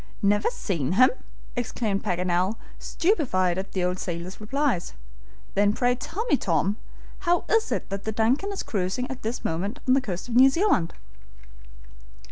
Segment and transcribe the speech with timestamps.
[0.23, 1.11] "Never seen him!"
[1.55, 4.93] exclaimed Paganel, stupefied at the old sailor's replies.
[5.53, 6.77] "Then pray tell me, Tom,
[7.19, 10.35] how it is that the DUNCAN is cruising at this moment on the coast of
[10.35, 10.95] New Zealand?"